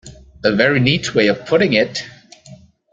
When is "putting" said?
1.45-1.73